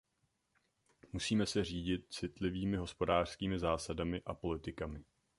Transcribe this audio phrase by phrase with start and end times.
[1.13, 5.03] Musíme se řídit citlivými hospodářskými zásadami a politikami.